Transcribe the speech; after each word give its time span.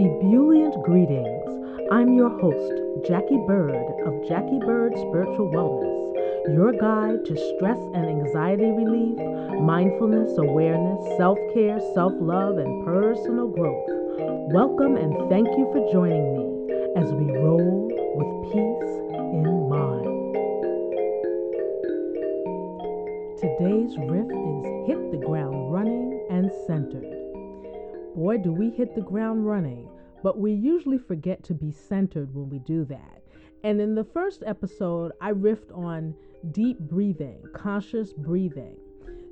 Ebullient 0.00 0.82
greetings. 0.82 1.44
I'm 1.92 2.14
your 2.14 2.30
host, 2.40 3.06
Jackie 3.06 3.36
Bird 3.46 3.84
of 4.06 4.26
Jackie 4.26 4.58
Bird 4.58 4.96
Spiritual 4.96 5.52
Wellness, 5.52 6.56
your 6.56 6.72
guide 6.72 7.22
to 7.26 7.36
stress 7.36 7.76
and 7.92 8.08
anxiety 8.08 8.64
relief, 8.64 9.18
mindfulness, 9.60 10.38
awareness, 10.38 11.04
self 11.18 11.36
care, 11.52 11.78
self 11.92 12.14
love, 12.16 12.56
and 12.56 12.82
personal 12.86 13.48
growth. 13.48 13.84
Welcome 14.56 14.96
and 14.96 15.28
thank 15.28 15.48
you 15.58 15.68
for 15.68 15.84
joining 15.92 16.32
me 16.32 16.72
as 16.96 17.12
we 17.12 17.36
roll 17.36 17.92
with 18.16 18.52
peace 18.56 18.94
in 19.36 19.68
mind. 19.68 20.08
Today's 23.36 23.92
riff 24.08 24.32
is 24.32 24.64
Hit 24.88 25.10
the 25.12 25.20
Ground 25.26 25.70
Running 25.70 26.24
and 26.30 26.50
Centered. 26.66 27.20
Boy, 28.16 28.38
do 28.38 28.52
we 28.52 28.70
hit 28.70 28.94
the 28.94 29.00
ground 29.00 29.46
running, 29.46 29.89
but 30.22 30.38
we 30.38 30.52
usually 30.52 30.98
forget 30.98 31.42
to 31.44 31.54
be 31.54 31.70
centered 31.70 32.34
when 32.34 32.48
we 32.48 32.58
do 32.60 32.84
that. 32.86 33.22
And 33.62 33.80
in 33.80 33.94
the 33.94 34.04
first 34.04 34.42
episode, 34.46 35.12
I 35.20 35.32
riffed 35.32 35.76
on 35.76 36.14
deep 36.52 36.78
breathing, 36.78 37.42
conscious 37.54 38.12
breathing. 38.12 38.76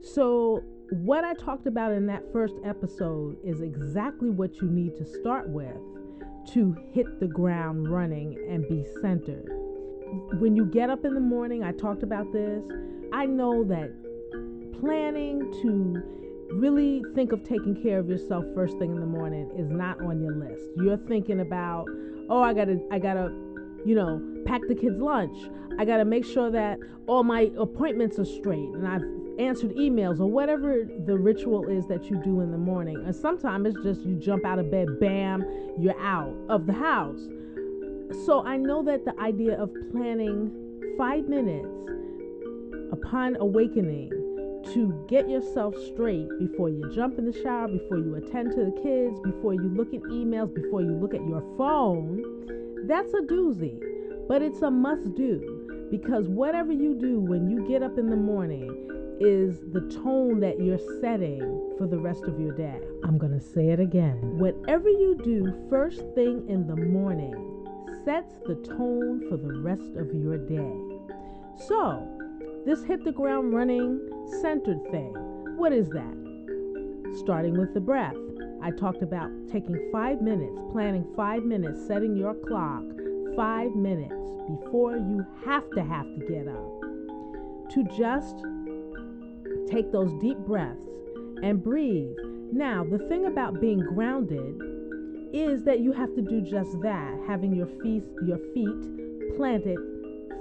So, 0.02 0.62
what 0.90 1.24
I 1.24 1.34
talked 1.34 1.66
about 1.66 1.92
in 1.92 2.06
that 2.06 2.22
first 2.32 2.54
episode 2.64 3.36
is 3.44 3.60
exactly 3.60 4.30
what 4.30 4.56
you 4.56 4.68
need 4.68 4.96
to 4.96 5.04
start 5.04 5.48
with 5.48 5.76
to 6.52 6.74
hit 6.92 7.20
the 7.20 7.26
ground 7.26 7.90
running 7.90 8.38
and 8.48 8.66
be 8.68 8.84
centered. 9.02 9.48
When 10.38 10.56
you 10.56 10.64
get 10.64 10.88
up 10.88 11.04
in 11.04 11.12
the 11.12 11.20
morning, 11.20 11.62
I 11.62 11.72
talked 11.72 12.02
about 12.02 12.32
this. 12.32 12.64
I 13.12 13.26
know 13.26 13.64
that 13.64 13.90
planning 14.80 15.40
to 15.62 16.02
really 16.50 17.02
think 17.14 17.32
of 17.32 17.42
taking 17.42 17.80
care 17.82 17.98
of 17.98 18.08
yourself 18.08 18.44
first 18.54 18.78
thing 18.78 18.92
in 18.92 19.00
the 19.00 19.06
morning 19.06 19.50
is 19.56 19.70
not 19.70 20.00
on 20.00 20.20
your 20.20 20.34
list. 20.34 20.62
You're 20.76 20.96
thinking 20.96 21.40
about, 21.40 21.86
oh, 22.28 22.42
I 22.42 22.54
gotta, 22.54 22.80
I 22.90 22.98
gotta, 22.98 23.30
you 23.84 23.94
know, 23.94 24.22
pack 24.46 24.62
the 24.68 24.74
kids' 24.74 24.98
lunch. 24.98 25.36
I 25.78 25.84
gotta 25.84 26.04
make 26.04 26.24
sure 26.24 26.50
that 26.50 26.78
all 27.06 27.22
my 27.22 27.50
appointments 27.58 28.18
are 28.18 28.24
straight 28.24 28.68
and 28.74 28.86
I've 28.86 29.02
answered 29.38 29.70
emails 29.76 30.18
or 30.18 30.26
whatever 30.26 30.84
the 31.06 31.16
ritual 31.16 31.68
is 31.68 31.86
that 31.86 32.10
you 32.10 32.20
do 32.24 32.40
in 32.40 32.50
the 32.50 32.58
morning. 32.58 32.96
And 33.04 33.14
sometimes 33.14 33.68
it's 33.68 33.84
just 33.84 34.00
you 34.02 34.16
jump 34.16 34.44
out 34.44 34.58
of 34.58 34.70
bed, 34.70 34.98
bam, 34.98 35.44
you're 35.78 35.98
out 36.00 36.34
of 36.48 36.66
the 36.66 36.72
house. 36.72 37.20
So 38.26 38.44
I 38.44 38.56
know 38.56 38.82
that 38.84 39.04
the 39.04 39.18
idea 39.20 39.60
of 39.60 39.70
planning 39.92 40.50
five 40.96 41.28
minutes 41.28 41.68
upon 42.90 43.36
awakening 43.36 44.10
to 44.74 45.04
get 45.08 45.28
yourself 45.28 45.74
straight 45.92 46.28
before 46.38 46.68
you 46.68 46.90
jump 46.94 47.18
in 47.18 47.24
the 47.24 47.42
shower, 47.42 47.68
before 47.68 47.98
you 47.98 48.14
attend 48.16 48.52
to 48.52 48.64
the 48.64 48.80
kids, 48.82 49.18
before 49.20 49.54
you 49.54 49.68
look 49.74 49.94
at 49.94 50.00
emails, 50.02 50.54
before 50.54 50.82
you 50.82 50.92
look 50.92 51.14
at 51.14 51.26
your 51.26 51.42
phone, 51.56 52.86
that's 52.86 53.12
a 53.14 53.22
doozy. 53.22 53.82
But 54.28 54.42
it's 54.42 54.62
a 54.62 54.70
must 54.70 55.14
do 55.14 55.88
because 55.90 56.28
whatever 56.28 56.72
you 56.72 56.94
do 56.94 57.18
when 57.20 57.48
you 57.48 57.66
get 57.66 57.82
up 57.82 57.98
in 57.98 58.10
the 58.10 58.16
morning 58.16 58.88
is 59.20 59.60
the 59.72 59.80
tone 60.02 60.38
that 60.40 60.60
you're 60.60 60.78
setting 61.00 61.40
for 61.76 61.86
the 61.86 61.98
rest 61.98 62.24
of 62.24 62.38
your 62.38 62.52
day. 62.52 62.78
I'm 63.04 63.18
going 63.18 63.32
to 63.32 63.40
say 63.40 63.68
it 63.68 63.80
again. 63.80 64.38
Whatever 64.38 64.88
you 64.88 65.18
do 65.24 65.66
first 65.70 66.02
thing 66.14 66.44
in 66.48 66.66
the 66.66 66.76
morning 66.76 67.66
sets 68.04 68.34
the 68.46 68.54
tone 68.54 69.28
for 69.28 69.36
the 69.36 69.58
rest 69.60 69.96
of 69.96 70.14
your 70.14 70.38
day. 70.38 71.16
So, 71.66 72.06
this 72.64 72.84
hit 72.84 73.02
the 73.04 73.12
ground 73.12 73.52
running 73.54 73.98
centered 74.40 74.82
thing. 74.90 75.12
What 75.56 75.72
is 75.72 75.88
that? 75.90 77.14
Starting 77.18 77.58
with 77.58 77.74
the 77.74 77.80
breath. 77.80 78.14
I 78.62 78.70
talked 78.70 79.02
about 79.02 79.30
taking 79.50 79.90
five 79.92 80.20
minutes, 80.20 80.60
planning 80.72 81.06
five 81.16 81.44
minutes, 81.44 81.86
setting 81.86 82.16
your 82.16 82.34
clock 82.34 82.82
five 83.36 83.74
minutes 83.74 84.14
before 84.48 84.96
you 84.96 85.24
have 85.44 85.70
to 85.70 85.82
have 85.84 86.06
to 86.14 86.26
get 86.26 86.48
up 86.48 86.78
to 87.70 87.84
just 87.96 88.36
take 89.70 89.92
those 89.92 90.12
deep 90.20 90.38
breaths 90.38 90.86
and 91.42 91.62
breathe. 91.62 92.16
Now, 92.52 92.84
the 92.84 92.98
thing 93.08 93.26
about 93.26 93.60
being 93.60 93.78
grounded 93.78 94.60
is 95.32 95.62
that 95.64 95.80
you 95.80 95.92
have 95.92 96.14
to 96.14 96.22
do 96.22 96.40
just 96.40 96.80
that, 96.80 97.18
having 97.26 97.54
your 97.54 97.66
feet 97.82 98.02
your 98.26 98.38
feet 98.54 99.36
planted 99.36 99.78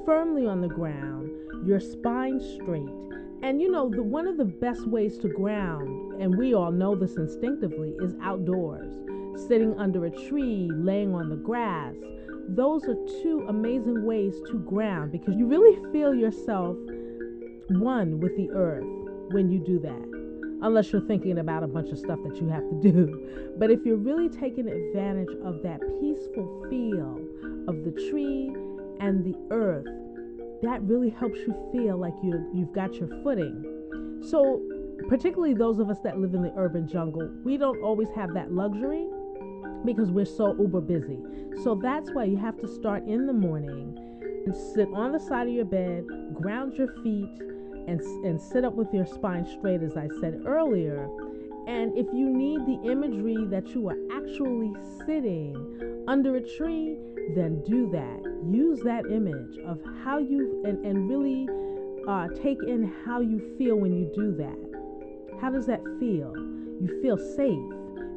firmly 0.05 0.47
on 0.47 0.61
the 0.61 0.69
ground, 0.69 1.29
your 1.65 1.79
spine 1.79 2.39
straight. 2.39 2.87
And 3.43 3.61
you 3.61 3.71
know, 3.71 3.89
the, 3.89 4.01
one 4.03 4.27
of 4.27 4.37
the 4.37 4.45
best 4.45 4.87
ways 4.87 5.17
to 5.19 5.27
ground, 5.27 6.21
and 6.21 6.37
we 6.37 6.53
all 6.53 6.71
know 6.71 6.95
this 6.95 7.17
instinctively, 7.17 7.93
is 7.99 8.15
outdoors, 8.21 8.93
sitting 9.47 9.77
under 9.77 10.05
a 10.05 10.09
tree, 10.09 10.69
laying 10.73 11.13
on 11.13 11.29
the 11.29 11.35
grass. 11.35 11.93
Those 12.49 12.85
are 12.85 12.95
two 13.21 13.45
amazing 13.47 14.05
ways 14.05 14.35
to 14.49 14.59
ground 14.59 15.11
because 15.11 15.35
you 15.35 15.45
really 15.45 15.77
feel 15.91 16.15
yourself 16.15 16.77
one 17.69 18.19
with 18.19 18.35
the 18.37 18.49
earth 18.51 18.85
when 19.31 19.51
you 19.51 19.59
do 19.59 19.79
that. 19.79 20.17
Unless 20.61 20.91
you're 20.91 21.05
thinking 21.05 21.37
about 21.37 21.61
a 21.61 21.67
bunch 21.67 21.91
of 21.91 21.99
stuff 21.99 22.19
that 22.23 22.41
you 22.41 22.47
have 22.47 22.67
to 22.69 22.91
do. 22.91 23.23
But 23.57 23.71
if 23.71 23.83
you're 23.85 23.97
really 23.97 24.29
taking 24.29 24.67
advantage 24.67 25.33
of 25.43 25.63
that 25.63 25.79
peaceful 25.99 26.63
feel 26.69 27.17
of 27.67 27.83
the 27.83 27.91
tree 28.09 28.53
and 28.99 29.25
the 29.25 29.35
earth, 29.49 29.87
that 30.63 30.81
really 30.83 31.09
helps 31.09 31.37
you 31.39 31.55
feel 31.71 31.97
like 31.97 32.13
you 32.23 32.49
you've 32.53 32.73
got 32.73 32.93
your 32.95 33.09
footing. 33.23 34.21
So, 34.29 34.61
particularly 35.07 35.53
those 35.53 35.79
of 35.79 35.89
us 35.89 35.99
that 36.03 36.19
live 36.19 36.33
in 36.33 36.41
the 36.41 36.53
urban 36.57 36.87
jungle, 36.87 37.29
we 37.43 37.57
don't 37.57 37.81
always 37.81 38.09
have 38.15 38.33
that 38.33 38.51
luxury 38.51 39.07
because 39.85 40.11
we're 40.11 40.25
so 40.25 40.55
uber 40.59 40.81
busy. 40.81 41.19
So 41.63 41.75
that's 41.75 42.11
why 42.11 42.25
you 42.25 42.37
have 42.37 42.57
to 42.61 42.67
start 42.67 43.07
in 43.07 43.25
the 43.25 43.33
morning 43.33 43.97
and 44.45 44.55
sit 44.55 44.87
on 44.93 45.11
the 45.11 45.19
side 45.19 45.47
of 45.47 45.53
your 45.53 45.65
bed, 45.65 46.05
ground 46.33 46.73
your 46.73 46.87
feet, 47.03 47.29
and, 47.87 48.01
and 48.01 48.39
sit 48.41 48.65
up 48.65 48.73
with 48.73 48.93
your 48.93 49.05
spine 49.05 49.45
straight, 49.45 49.81
as 49.81 49.95
I 49.95 50.07
said 50.19 50.41
earlier. 50.45 51.07
And 51.67 51.97
if 51.97 52.07
you 52.13 52.29
need 52.29 52.65
the 52.65 52.91
imagery 52.91 53.45
that 53.49 53.67
you 53.69 53.89
are 53.89 53.97
actually 54.15 54.73
sitting 55.05 56.05
under 56.07 56.35
a 56.35 56.41
tree, 56.57 56.97
then 57.35 57.63
do 57.65 57.89
that. 57.91 58.21
Use 58.49 58.79
that 58.81 59.05
image 59.11 59.57
of 59.65 59.79
how 60.03 60.17
you, 60.17 60.63
and, 60.65 60.85
and 60.85 61.09
really 61.09 61.47
uh, 62.07 62.27
take 62.41 62.61
in 62.63 62.91
how 63.05 63.21
you 63.21 63.55
feel 63.57 63.75
when 63.75 63.93
you 63.93 64.11
do 64.15 64.35
that. 64.37 65.39
How 65.41 65.49
does 65.49 65.65
that 65.67 65.83
feel? 65.99 66.33
You 66.79 66.99
feel 67.01 67.17
safe, 67.17 67.49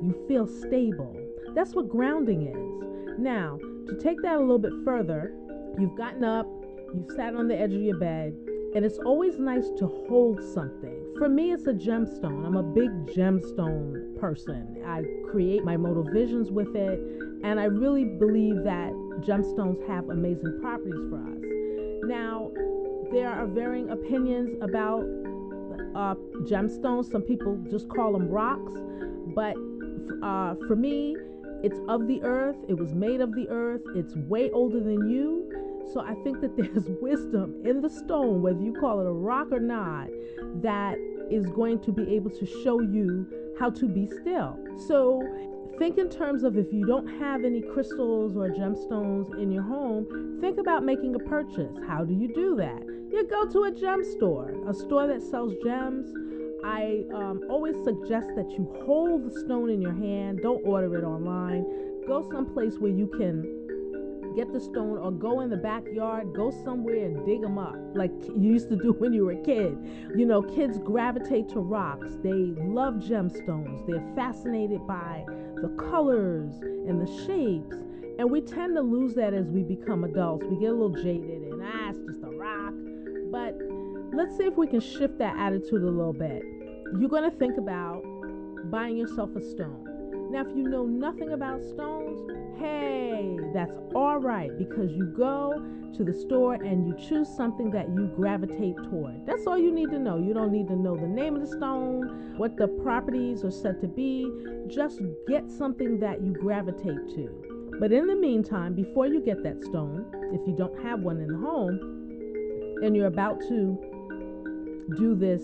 you 0.03 0.25
feel 0.29 0.47
stable. 0.47 1.17
That's 1.55 1.75
what 1.75 1.89
grounding 1.89 2.47
is. 2.49 3.19
Now, 3.19 3.59
to 3.87 3.99
take 3.99 4.23
that 4.23 4.37
a 4.37 4.41
little 4.41 4.59
bit 4.59 4.73
further, 4.85 5.33
you've 5.79 5.97
gotten 5.97 6.25
up, 6.25 6.47
you've 6.95 7.11
sat 7.17 7.35
on 7.35 7.49
the 7.49 7.59
edge 7.59 7.75
of 7.75 7.81
your 7.81 7.99
bed, 7.99 8.35
and 8.75 8.85
it's 8.85 8.99
always 8.99 9.39
nice 9.39 9.69
to 9.79 9.87
hold 10.09 10.41
something. 10.55 10.97
For 11.19 11.29
me, 11.29 11.53
it's 11.53 11.67
a 11.67 11.73
gemstone. 11.73 12.47
I'm 12.47 12.57
a 12.57 12.63
big 12.63 12.91
gemstone 13.09 14.17
person. 14.19 14.83
I 14.87 15.03
create 15.31 15.65
my 15.65 15.77
modal 15.77 16.05
visions 16.05 16.51
with 16.51 16.75
it, 16.77 17.01
and 17.43 17.59
I 17.59 17.65
really 17.65 18.05
believe 18.05 18.65
that 18.65 18.93
gemstones 19.21 19.87
have 19.89 20.09
amazing 20.09 20.59
properties 20.61 21.09
for 21.09 21.17
us. 21.17 21.39
Now, 22.05 22.51
there 23.13 23.31
are 23.31 23.47
varying 23.47 23.91
opinions 23.91 24.57
about 24.63 25.01
uh, 25.95 26.15
gemstones. 26.45 27.11
Some 27.11 27.23
people 27.23 27.59
just 27.71 27.89
call 27.89 28.13
them 28.13 28.29
rocks, 28.29 28.73
but 29.35 29.57
uh, 30.23 30.55
for 30.67 30.77
me, 30.77 31.17
it's 31.63 31.79
of 31.89 32.07
the 32.07 32.23
earth. 32.23 32.57
It 32.69 32.75
was 32.75 32.95
made 32.95 33.21
of 33.21 33.35
the 33.35 33.49
earth. 33.49 33.83
It's 33.95 34.15
way 34.17 34.51
older 34.51 34.81
than 34.81 35.11
you. 35.11 35.51
So 35.93 36.01
I 36.01 36.15
think 36.23 36.41
that 36.41 36.57
there's 36.57 36.87
wisdom 37.01 37.63
in 37.65 37.81
the 37.81 37.91
stone, 37.91 38.43
whether 38.43 38.61
you 38.61 38.73
call 38.73 39.01
it 39.01 39.07
a 39.07 39.13
rock 39.13 39.49
or 39.51 39.61
not, 39.61 40.09
that 40.63 40.97
is 41.31 41.47
going 41.47 41.81
to 41.81 41.93
be 41.93 42.15
able 42.15 42.31
to 42.31 42.47
show 42.47 42.81
you 42.81 43.27
how 43.59 43.71
to 43.71 43.87
be 43.87 44.07
still. 44.07 44.59
So 44.87 45.23
think 45.81 45.97
in 45.97 46.11
terms 46.11 46.45
of 46.45 46.59
if 46.59 46.71
you 46.71 46.85
don't 46.85 47.09
have 47.19 47.43
any 47.43 47.63
crystals 47.63 48.37
or 48.37 48.51
gemstones 48.51 49.33
in 49.41 49.51
your 49.51 49.63
home, 49.63 50.39
think 50.39 50.59
about 50.59 50.85
making 50.85 51.15
a 51.15 51.19
purchase. 51.21 51.73
How 51.89 52.05
do 52.05 52.13
you 52.13 52.29
do 52.35 52.55
that? 52.57 52.83
You 53.11 53.27
go 53.27 53.49
to 53.49 53.65
a 53.65 53.71
gem 53.73 54.05
store, 54.05 54.55
a 54.69 54.75
store 54.75 55.07
that 55.07 55.23
sells 55.23 55.55
gems. 55.65 56.07
I 56.63 57.05
um, 57.15 57.41
always 57.49 57.77
suggest 57.83 58.29
that 58.37 58.51
you 58.51 58.71
hold 58.85 59.25
the 59.25 59.41
stone 59.41 59.71
in 59.71 59.81
your 59.81 59.95
hand. 59.95 60.41
Don't 60.43 60.63
order 60.67 60.99
it 60.99 61.03
online. 61.03 61.65
Go 62.07 62.29
someplace 62.31 62.75
where 62.79 62.93
you 62.93 63.07
can 63.17 64.37
get 64.37 64.53
the 64.53 64.61
stone 64.61 64.99
or 64.99 65.11
go 65.11 65.41
in 65.41 65.49
the 65.49 65.57
backyard, 65.57 66.35
go 66.35 66.51
somewhere 66.63 67.07
and 67.07 67.25
dig 67.25 67.41
them 67.41 67.59
up 67.59 67.75
like 67.95 68.13
you 68.37 68.53
used 68.53 68.69
to 68.69 68.77
do 68.77 68.93
when 68.99 69.15
you 69.15 69.25
were 69.25 69.33
a 69.33 69.43
kid. 69.43 69.79
You 70.15 70.27
know, 70.27 70.43
kids 70.43 70.79
gravitate 70.79 71.49
to 71.51 71.61
rocks. 71.61 72.19
They 72.23 72.55
love 72.59 72.97
gemstones. 72.97 73.87
They're 73.87 74.05
fascinated 74.15 74.87
by 74.87 75.25
the 75.63 75.69
colors 75.91 76.53
and 76.63 77.01
the 77.01 77.07
shapes. 77.27 77.77
And 78.19 78.31
we 78.31 78.41
tend 78.41 78.77
to 78.77 78.83
lose 78.83 79.15
that 79.15 79.35
as 79.35 79.47
we 79.47 79.63
become 79.63 80.05
adults. 80.05 80.45
We 80.47 80.59
get 80.59 80.71
a 80.71 80.73
little 80.73 80.91
jaded 80.91 81.43
and 81.43 81.63
ah, 81.63 81.91
it's 81.91 81.99
just 82.07 82.23
a 82.23 82.31
rock. 82.37 82.75
But 83.31 83.57
let's 84.13 84.37
see 84.37 84.45
if 84.45 84.57
we 84.57 84.67
can 84.67 84.81
shift 84.81 85.19
that 85.19 85.37
attitude 85.39 85.83
a 85.83 85.91
little 85.91 86.13
bit. 86.13 86.43
You're 86.99 87.09
going 87.09 87.31
to 87.31 87.37
think 87.37 87.57
about 87.57 88.03
buying 88.71 88.97
yourself 88.97 89.35
a 89.37 89.41
stone. 89.41 89.90
Now, 90.31 90.43
if 90.43 90.57
you 90.57 90.63
know 90.63 90.87
nothing 90.87 91.33
about 91.33 91.61
stones, 91.65 92.21
hey, 92.57 93.37
that's 93.53 93.77
all 93.97 94.19
right 94.19 94.57
because 94.57 94.93
you 94.93 95.07
go 95.07 95.61
to 95.97 96.05
the 96.05 96.15
store 96.15 96.55
and 96.55 96.87
you 96.87 96.95
choose 97.09 97.29
something 97.29 97.69
that 97.73 97.89
you 97.89 98.07
gravitate 98.15 98.77
toward. 98.77 99.27
That's 99.27 99.49
all 99.49 99.59
you 99.59 99.73
need 99.73 99.91
to 99.91 99.99
know. 99.99 100.19
You 100.19 100.33
don't 100.33 100.53
need 100.53 100.69
to 100.69 100.77
know 100.77 100.97
the 100.97 101.09
name 101.09 101.35
of 101.35 101.41
the 101.41 101.49
stone, 101.49 102.37
what 102.37 102.57
the 102.57 102.69
properties 102.69 103.43
are 103.43 103.51
said 103.51 103.81
to 103.81 103.89
be. 103.89 104.31
Just 104.69 105.01
get 105.27 105.51
something 105.51 105.99
that 105.99 106.23
you 106.23 106.33
gravitate 106.33 107.09
to. 107.17 107.77
But 107.81 107.91
in 107.91 108.07
the 108.07 108.15
meantime, 108.15 108.75
before 108.75 109.09
you 109.09 109.21
get 109.21 109.43
that 109.43 109.61
stone, 109.65 110.07
if 110.33 110.47
you 110.47 110.55
don't 110.57 110.81
have 110.85 111.01
one 111.01 111.19
in 111.19 111.27
the 111.27 111.39
home, 111.39 111.81
and 112.85 112.95
you're 112.95 113.09
about 113.09 113.41
to 113.49 113.77
do 114.97 115.17
this 115.17 115.43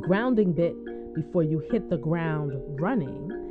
grounding 0.00 0.52
bit 0.52 0.76
before 1.14 1.42
you 1.42 1.58
hit 1.70 1.90
the 1.90 1.96
ground 1.96 2.52
running, 2.80 3.42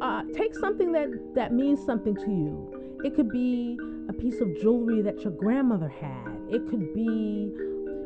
uh, 0.00 0.22
take 0.34 0.54
something 0.54 0.92
that, 0.92 1.08
that 1.34 1.52
means 1.52 1.84
something 1.84 2.14
to 2.14 2.30
you. 2.30 2.98
It 3.04 3.14
could 3.14 3.30
be 3.30 3.78
a 4.08 4.12
piece 4.12 4.40
of 4.40 4.48
jewelry 4.60 5.02
that 5.02 5.20
your 5.22 5.32
grandmother 5.32 5.88
had, 5.88 6.38
it 6.50 6.68
could 6.68 6.94
be 6.94 7.52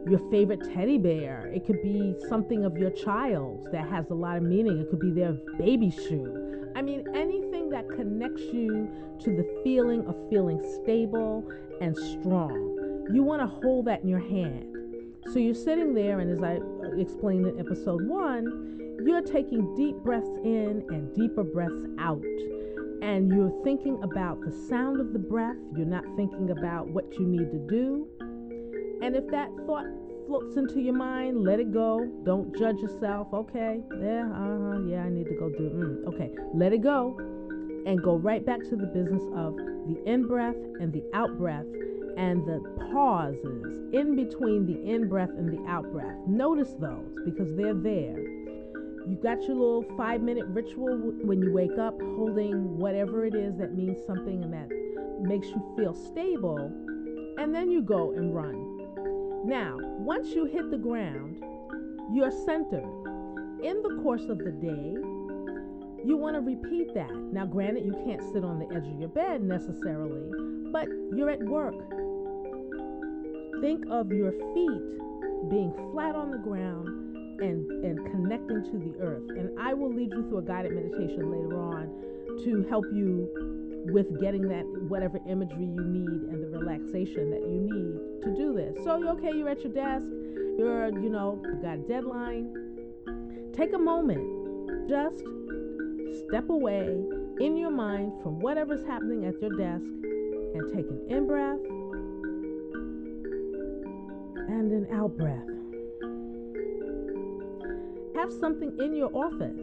your 0.08 0.18
favorite 0.30 0.60
teddy 0.72 0.98
bear, 0.98 1.50
it 1.54 1.66
could 1.66 1.82
be 1.82 2.14
something 2.28 2.64
of 2.64 2.76
your 2.76 2.90
child's 2.90 3.70
that 3.70 3.88
has 3.88 4.08
a 4.10 4.14
lot 4.14 4.36
of 4.36 4.42
meaning, 4.42 4.80
it 4.80 4.88
could 4.90 5.00
be 5.00 5.10
their 5.10 5.32
baby 5.58 5.90
shoe. 5.90 6.70
I 6.74 6.82
mean, 6.82 7.04
anything 7.14 7.68
that 7.70 7.88
connects 7.88 8.42
you 8.42 8.88
to 9.20 9.36
the 9.36 9.60
feeling 9.62 10.06
of 10.06 10.16
feeling 10.30 10.62
stable 10.82 11.46
and 11.80 11.96
strong. 11.96 13.06
You 13.12 13.22
want 13.22 13.42
to 13.42 13.46
hold 13.46 13.86
that 13.86 14.02
in 14.02 14.08
your 14.08 14.20
hand. 14.20 14.66
So 15.32 15.38
you're 15.38 15.54
sitting 15.54 15.94
there, 15.94 16.20
and 16.20 16.30
as 16.30 16.42
I 16.42 16.58
explained 16.98 17.46
in 17.46 17.58
episode 17.60 18.06
one, 18.08 18.79
you're 19.06 19.22
taking 19.22 19.74
deep 19.74 19.96
breaths 19.96 20.30
in 20.44 20.84
and 20.88 21.14
deeper 21.14 21.44
breaths 21.44 21.84
out. 21.98 22.22
And 23.02 23.28
you're 23.30 23.52
thinking 23.64 23.98
about 24.02 24.40
the 24.40 24.52
sound 24.68 25.00
of 25.00 25.12
the 25.12 25.18
breath. 25.18 25.56
You're 25.76 25.86
not 25.86 26.04
thinking 26.16 26.50
about 26.50 26.88
what 26.88 27.12
you 27.14 27.26
need 27.26 27.50
to 27.50 27.66
do. 27.68 28.06
And 29.02 29.16
if 29.16 29.26
that 29.28 29.48
thought 29.66 29.86
floats 30.26 30.56
into 30.56 30.80
your 30.80 30.94
mind, 30.94 31.42
let 31.42 31.58
it 31.58 31.72
go. 31.72 32.06
Don't 32.24 32.56
judge 32.56 32.76
yourself. 32.78 33.28
Okay, 33.32 33.80
yeah, 34.00 34.26
uh 34.26 34.58
huh, 34.58 34.80
yeah, 34.86 35.02
I 35.02 35.08
need 35.08 35.26
to 35.26 35.34
go 35.34 35.48
do. 35.48 35.70
Mm, 35.70 36.14
okay, 36.14 36.30
let 36.54 36.72
it 36.72 36.82
go, 36.82 37.16
and 37.86 38.02
go 38.02 38.16
right 38.16 38.44
back 38.44 38.60
to 38.68 38.76
the 38.76 38.86
business 38.86 39.22
of 39.34 39.56
the 39.56 40.00
in 40.06 40.26
breath 40.28 40.56
and 40.78 40.92
the 40.92 41.02
out 41.14 41.36
breath, 41.38 41.64
and 42.16 42.46
the 42.46 42.60
pauses 42.92 43.80
in 43.92 44.14
between 44.14 44.66
the 44.66 44.88
in 44.88 45.08
breath 45.08 45.30
and 45.30 45.50
the 45.50 45.68
out 45.68 45.90
breath. 45.90 46.14
Notice 46.28 46.74
those 46.78 47.16
because 47.24 47.56
they're 47.56 47.74
there. 47.74 48.22
You 49.10 49.16
got 49.16 49.42
your 49.42 49.56
little 49.56 49.84
five 49.96 50.22
minute 50.22 50.46
ritual 50.46 50.96
when 51.24 51.42
you 51.42 51.52
wake 51.52 51.76
up, 51.80 52.00
holding 52.00 52.78
whatever 52.78 53.26
it 53.26 53.34
is 53.34 53.56
that 53.56 53.74
means 53.74 53.98
something 54.06 54.44
and 54.44 54.52
that 54.52 54.68
makes 55.20 55.48
you 55.48 55.60
feel 55.76 55.92
stable, 55.92 56.72
and 57.36 57.52
then 57.52 57.72
you 57.72 57.82
go 57.82 58.12
and 58.12 58.32
run. 58.32 58.54
Now, 59.44 59.78
once 59.98 60.28
you 60.28 60.44
hit 60.44 60.70
the 60.70 60.78
ground, 60.78 61.42
you're 62.12 62.30
centered. 62.30 62.86
In 63.64 63.82
the 63.82 63.98
course 64.00 64.26
of 64.28 64.38
the 64.38 64.52
day, 64.52 64.94
you 66.06 66.16
want 66.16 66.36
to 66.36 66.40
repeat 66.40 66.94
that. 66.94 67.12
Now, 67.32 67.46
granted, 67.46 67.84
you 67.84 67.94
can't 68.06 68.22
sit 68.32 68.44
on 68.44 68.60
the 68.60 68.72
edge 68.72 68.86
of 68.86 69.00
your 69.00 69.08
bed 69.08 69.42
necessarily, 69.42 70.22
but 70.70 70.86
you're 71.16 71.30
at 71.30 71.42
work. 71.42 71.74
Think 73.60 73.86
of 73.90 74.12
your 74.12 74.30
feet 74.54 75.50
being 75.50 75.74
flat 75.90 76.14
on 76.14 76.30
the 76.30 76.38
ground 76.38 77.09
and, 77.40 77.70
and 77.84 77.98
connecting 78.10 78.62
to 78.64 78.78
the 78.78 78.98
earth. 79.00 79.28
And 79.30 79.58
I 79.58 79.74
will 79.74 79.92
lead 79.92 80.10
you 80.12 80.28
through 80.28 80.38
a 80.38 80.42
guided 80.42 80.72
meditation 80.72 81.30
later 81.30 81.58
on 81.60 81.88
to 82.44 82.66
help 82.68 82.84
you 82.92 83.28
with 83.86 84.20
getting 84.20 84.42
that 84.48 84.64
whatever 84.88 85.18
imagery 85.28 85.64
you 85.64 85.84
need 85.84 86.22
and 86.30 86.42
the 86.42 86.48
relaxation 86.48 87.30
that 87.30 87.40
you 87.40 87.60
need 87.60 88.22
to 88.22 88.34
do 88.36 88.54
this. 88.54 88.76
So 88.84 88.98
you're 88.98 89.10
okay, 89.10 89.32
you're 89.34 89.48
at 89.48 89.62
your 89.64 89.72
desk, 89.72 90.06
you're, 90.58 90.88
you 91.00 91.08
know, 91.08 91.40
you 91.44 91.54
got 91.62 91.74
a 91.74 91.82
deadline. 91.88 92.52
Take 93.54 93.72
a 93.72 93.78
moment. 93.78 94.88
Just 94.88 95.24
step 96.28 96.48
away 96.50 97.02
in 97.40 97.56
your 97.56 97.70
mind 97.70 98.12
from 98.22 98.38
whatever's 98.40 98.84
happening 98.84 99.24
at 99.24 99.40
your 99.40 99.50
desk 99.50 99.84
and 99.84 100.72
take 100.74 100.86
an 100.86 101.00
in 101.08 101.26
breath 101.26 101.58
and 104.48 104.72
an 104.72 104.86
out 104.92 105.16
breath 105.16 105.59
have 108.20 108.32
something 108.38 108.76
in 108.78 108.94
your 108.94 109.10
office 109.16 109.56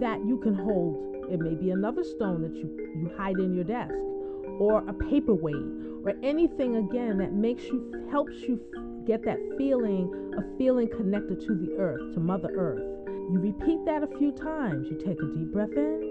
that 0.00 0.18
you 0.26 0.38
can 0.42 0.54
hold. 0.54 0.96
It 1.30 1.38
may 1.38 1.54
be 1.54 1.70
another 1.70 2.02
stone 2.02 2.42
that 2.42 2.56
you, 2.56 2.68
you 2.96 3.10
hide 3.16 3.38
in 3.38 3.54
your 3.54 3.62
desk, 3.62 3.94
or 4.58 4.82
a 4.88 4.92
paperweight, 4.92 6.04
or 6.04 6.12
anything 6.24 6.76
again 6.76 7.18
that 7.18 7.32
makes 7.32 7.62
you 7.64 8.08
helps 8.10 8.34
you 8.42 8.60
get 9.06 9.24
that 9.24 9.38
feeling 9.56 10.32
of 10.36 10.44
feeling 10.58 10.88
connected 10.88 11.40
to 11.42 11.54
the 11.54 11.76
earth, 11.78 12.14
to 12.14 12.20
Mother 12.20 12.50
Earth. 12.56 12.82
You 13.06 13.38
repeat 13.38 13.84
that 13.86 14.02
a 14.02 14.18
few 14.18 14.32
times. 14.32 14.88
You 14.90 14.96
take 14.96 15.20
a 15.22 15.26
deep 15.26 15.52
breath 15.52 15.72
in 15.76 16.10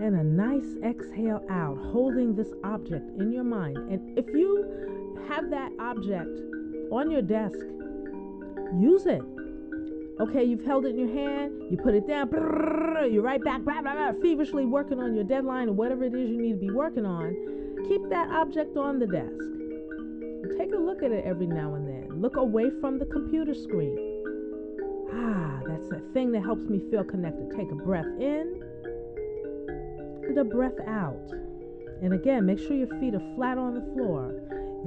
and 0.00 0.16
a 0.16 0.24
nice 0.24 0.74
exhale 0.82 1.44
out, 1.50 1.76
holding 1.92 2.34
this 2.34 2.48
object 2.64 3.08
in 3.20 3.30
your 3.30 3.44
mind. 3.44 3.76
And 3.76 4.18
if 4.18 4.26
you 4.34 5.14
have 5.28 5.50
that 5.50 5.70
object 5.78 6.40
on 6.90 7.10
your 7.10 7.22
desk, 7.22 7.58
use 8.80 9.06
it. 9.06 9.22
Okay, 10.22 10.44
you've 10.44 10.64
held 10.64 10.86
it 10.86 10.90
in 10.90 10.98
your 11.00 11.12
hand, 11.12 11.64
you 11.68 11.76
put 11.76 11.94
it 11.94 12.06
down, 12.06 12.30
you're 13.10 13.24
right 13.24 13.42
back, 13.42 13.64
blah, 13.64 13.82
blah, 13.82 13.92
blah, 13.92 14.12
feverishly 14.22 14.64
working 14.64 15.00
on 15.00 15.16
your 15.16 15.24
deadline 15.24 15.68
or 15.68 15.72
whatever 15.72 16.04
it 16.04 16.14
is 16.14 16.30
you 16.30 16.40
need 16.40 16.52
to 16.52 16.58
be 16.58 16.70
working 16.70 17.04
on. 17.04 17.34
Keep 17.88 18.08
that 18.08 18.28
object 18.30 18.76
on 18.76 19.00
the 19.00 19.06
desk. 19.08 19.34
Take 20.56 20.72
a 20.74 20.78
look 20.78 21.02
at 21.02 21.10
it 21.10 21.24
every 21.24 21.48
now 21.48 21.74
and 21.74 21.88
then. 21.88 22.20
Look 22.20 22.36
away 22.36 22.70
from 22.80 23.00
the 23.00 23.06
computer 23.06 23.52
screen. 23.52 23.98
Ah, 25.12 25.58
that's 25.66 25.88
the 25.88 26.00
thing 26.14 26.30
that 26.32 26.42
helps 26.42 26.66
me 26.66 26.80
feel 26.88 27.02
connected. 27.02 27.50
Take 27.56 27.72
a 27.72 27.74
breath 27.74 28.06
in 28.20 28.62
and 30.22 30.38
a 30.38 30.44
breath 30.44 30.78
out. 30.86 31.32
And 32.00 32.12
again, 32.12 32.46
make 32.46 32.60
sure 32.60 32.76
your 32.76 32.86
feet 33.00 33.16
are 33.16 33.34
flat 33.34 33.58
on 33.58 33.74
the 33.74 33.92
floor. 33.92 34.32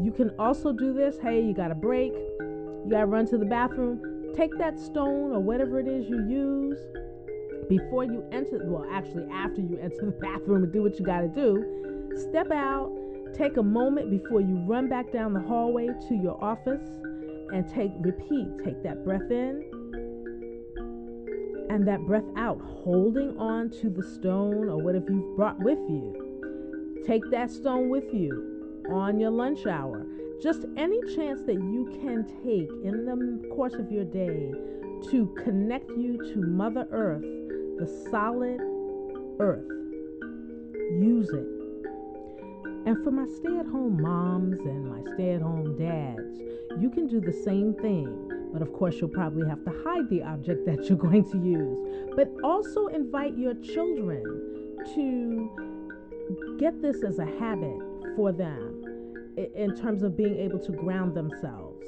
You 0.02 0.14
can 0.14 0.30
also 0.40 0.72
do 0.72 0.94
this. 0.94 1.18
Hey, 1.22 1.42
you 1.42 1.54
got 1.54 1.72
a 1.72 1.76
break, 1.76 2.14
you 2.14 2.88
got 2.90 3.02
to 3.02 3.06
run 3.06 3.28
to 3.28 3.38
the 3.38 3.46
bathroom 3.46 4.15
Take 4.36 4.58
that 4.58 4.80
stone 4.80 5.32
or 5.32 5.40
whatever 5.40 5.80
it 5.80 5.88
is 5.88 6.10
you 6.10 6.28
use 6.28 6.78
before 7.70 8.04
you 8.04 8.24
enter, 8.32 8.60
well, 8.66 8.86
actually, 8.92 9.26
after 9.32 9.62
you 9.62 9.80
enter 9.82 10.06
the 10.06 10.12
bathroom 10.22 10.64
and 10.64 10.74
do 10.74 10.84
what 10.84 11.00
you 11.00 11.06
got 11.06 11.22
to 11.22 11.28
do. 11.28 12.12
Step 12.30 12.52
out, 12.52 12.92
take 13.34 13.58
a 13.58 13.64
moment 13.64 14.10
before 14.10 14.42
you 14.42 14.58
run 14.68 14.90
back 14.90 15.12
down 15.12 15.34
the 15.34 15.40
hallway 15.40 15.88
to 16.08 16.16
your 16.16 16.42
office 16.44 16.88
and 17.54 17.68
take, 17.74 17.92
repeat, 18.02 18.48
take 18.64 18.82
that 18.84 19.04
breath 19.06 19.30
in 19.32 19.64
and 21.70 21.88
that 21.88 22.00
breath 22.02 22.24
out, 22.38 22.60
holding 22.62 23.38
on 23.38 23.70
to 23.70 23.90
the 23.90 24.04
stone 24.04 24.70
or 24.70 24.78
whatever 24.78 25.12
you've 25.12 25.36
brought 25.36 25.60
with 25.60 25.80
you. 25.90 27.02
Take 27.06 27.24
that 27.32 27.52
stone 27.52 27.90
with 27.90 28.14
you 28.14 28.84
on 28.90 29.20
your 29.20 29.32
lunch 29.32 29.66
hour 29.66 30.06
just 30.42 30.66
any 30.78 31.00
chance 31.16 31.42
that 31.44 31.56
you 31.56 31.86
can 32.02 32.26
take 32.44 32.70
in 32.84 33.06
the 33.06 33.48
course 33.50 33.74
of 33.74 33.92
your 33.92 34.06
day 34.06 34.52
to 35.10 35.28
connect 35.44 35.90
you 35.92 36.18
to 36.34 36.42
Mother 36.42 36.88
Earth, 36.92 37.22
the 37.22 38.08
solid 38.10 38.60
earth. 39.40 39.66
Use 41.00 41.30
it. 41.30 41.48
And 42.86 43.04
for 43.04 43.12
my 43.12 43.26
stay 43.26 43.58
at 43.58 43.66
home 43.66 44.02
moms 44.02 44.60
and 44.60 44.88
my 44.88 45.14
stay 45.14 45.34
at 45.34 45.42
home 45.42 45.76
dads, 45.78 46.40
you 46.80 46.90
can 46.90 47.08
do 47.08 47.20
the 47.20 47.34
same 47.34 47.74
thing. 47.76 48.50
But 48.54 48.62
of 48.62 48.72
course, 48.74 48.96
you'll 49.00 49.10
probably 49.10 49.48
have 49.50 49.64
to 49.66 49.72
hide 49.84 50.10
the 50.10 50.22
object 50.24 50.66
that 50.66 50.88
you're 50.88 50.98
going 51.10 51.30
to 51.32 51.38
use. 51.38 52.14
But 52.16 52.32
also 52.44 52.88
invite 52.88 53.38
your 53.38 53.56
children 53.56 54.24
to 54.94 56.58
get 56.60 56.82
this 56.82 57.04
as 57.04 57.20
a 57.20 57.26
habit 57.26 57.80
for 58.16 58.32
them 58.32 58.75
in 59.38 59.76
terms 59.76 60.04
of 60.04 60.16
being 60.16 60.38
able 60.40 60.60
to 60.60 60.72
ground 60.72 61.16
themselves. 61.16 61.86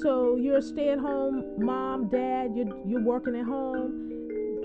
So 0.00 0.36
you're 0.36 0.58
a 0.58 0.62
stay-at-home 0.62 1.64
mom, 1.64 2.08
dad, 2.08 2.52
you're 2.56 2.66
you're 2.86 3.04
working 3.04 3.36
at 3.36 3.44
home. 3.44 4.10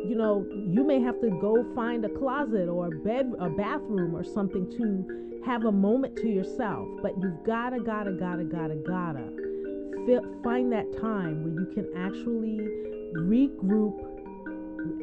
You 0.08 0.16
know, 0.16 0.46
you 0.52 0.84
may 0.84 1.00
have 1.00 1.22
to 1.22 1.30
go 1.30 1.64
find 1.76 2.04
a 2.04 2.10
closet 2.10 2.68
or 2.68 2.88
a 2.88 2.90
bed, 2.90 3.32
a 3.40 3.50
bathroom 3.50 4.16
or 4.16 4.24
something 4.24 4.70
to 4.72 5.42
have 5.46 5.66
a 5.66 5.72
moment 5.72 6.16
to 6.18 6.28
yourself. 6.28 6.88
But 7.04 7.14
you've 7.22 7.44
gotta, 7.46 7.80
gotta, 7.80 8.14
gotta, 8.14 8.44
gotta, 8.44 8.76
gotta 8.76 9.42
find 10.44 10.72
that 10.72 10.92
time 11.00 11.44
where 11.44 11.54
you 11.54 11.72
can 11.74 11.88
actually 11.96 12.60
regroup 13.16 14.00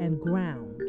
and 0.00 0.20
ground 0.20 0.82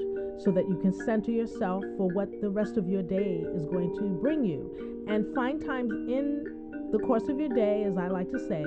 so 0.44 0.52
that 0.52 0.68
you 0.70 0.78
can 0.78 0.94
center 0.94 1.32
yourself 1.32 1.84
for 1.98 2.08
what 2.10 2.30
the 2.42 2.50
rest 2.50 2.78
of 2.78 2.88
your 2.88 3.04
day 3.04 3.44
is 3.54 3.66
going 3.66 3.94
to 3.96 4.04
bring 4.22 4.44
you. 4.44 5.06
And 5.08 5.34
find 5.36 5.64
times 5.64 5.92
in 5.92 6.90
the 6.92 7.00
course 7.00 7.30
of 7.30 7.40
your 7.40 7.50
day, 7.50 7.84
as 7.84 7.98
I 7.98 8.08
like 8.08 8.32
to 8.32 8.40
say, 8.40 8.64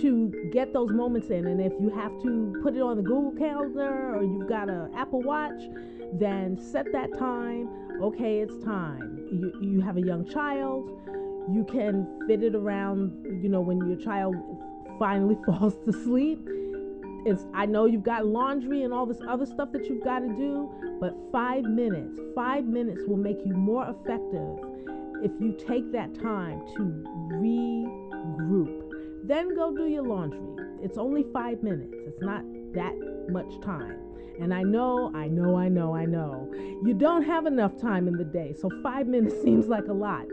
to 0.00 0.50
get 0.52 0.72
those 0.72 0.90
moments 0.90 1.30
in. 1.30 1.46
And 1.46 1.60
if 1.60 1.72
you 1.80 1.90
have 1.90 2.12
to 2.22 2.60
put 2.62 2.74
it 2.74 2.82
on 2.82 2.96
the 2.96 3.02
Google 3.02 3.32
Calendar 3.32 4.16
or 4.16 4.22
you've 4.22 4.48
got 4.48 4.68
an 4.68 4.90
Apple 4.96 5.22
Watch, 5.22 5.62
then 6.12 6.58
set 6.58 6.86
that 6.92 7.16
time. 7.18 7.68
Okay, 8.02 8.40
it's 8.40 8.64
time. 8.64 9.26
You, 9.30 9.52
you 9.60 9.80
have 9.80 9.96
a 9.96 10.02
young 10.02 10.28
child, 10.28 10.90
you 11.52 11.64
can 11.70 12.06
fit 12.26 12.42
it 12.42 12.54
around, 12.54 13.42
you 13.42 13.48
know, 13.48 13.60
when 13.60 13.78
your 13.86 13.96
child 13.96 14.34
finally 14.98 15.36
falls 15.46 15.74
to 15.84 15.92
sleep. 15.92 16.48
It's, 17.26 17.44
I 17.54 17.66
know 17.66 17.86
you've 17.86 18.02
got 18.02 18.26
laundry 18.26 18.82
and 18.82 18.92
all 18.92 19.06
this 19.06 19.20
other 19.26 19.46
stuff 19.46 19.72
that 19.72 19.86
you've 19.86 20.04
got 20.04 20.20
to 20.20 20.28
do, 20.28 20.70
but 21.00 21.16
five 21.32 21.64
minutes, 21.64 22.18
five 22.34 22.64
minutes 22.64 23.02
will 23.06 23.16
make 23.16 23.38
you 23.44 23.54
more 23.54 23.86
effective 23.88 24.58
if 25.22 25.32
you 25.40 25.56
take 25.66 25.90
that 25.92 26.14
time 26.14 26.60
to 26.76 27.04
regroup. 27.32 28.80
Then 29.26 29.54
go 29.54 29.74
do 29.74 29.86
your 29.86 30.02
laundry. 30.02 30.64
It's 30.82 30.98
only 30.98 31.24
five 31.32 31.62
minutes, 31.62 31.94
it's 32.06 32.20
not 32.20 32.42
that 32.74 32.94
much 33.28 33.60
time. 33.62 33.98
And 34.40 34.52
I 34.52 34.62
know, 34.62 35.12
I 35.14 35.28
know, 35.28 35.56
I 35.56 35.68
know, 35.68 35.94
I 35.94 36.04
know, 36.04 36.50
you 36.84 36.92
don't 36.92 37.22
have 37.22 37.46
enough 37.46 37.80
time 37.80 38.08
in 38.08 38.16
the 38.16 38.24
day, 38.24 38.54
so 38.60 38.68
five 38.82 39.06
minutes 39.14 39.40
seems 39.42 39.66
like 39.66 39.86
a 39.86 39.92
lot. 39.92 40.26